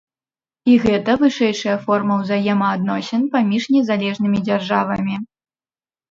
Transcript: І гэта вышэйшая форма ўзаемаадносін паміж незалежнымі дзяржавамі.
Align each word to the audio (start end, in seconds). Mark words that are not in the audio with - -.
І 0.75 0.75
гэта 0.83 1.11
вышэйшая 1.23 1.75
форма 1.83 2.15
ўзаемаадносін 2.21 3.21
паміж 3.35 3.67
незалежнымі 3.75 4.39
дзяржавамі. 4.47 5.15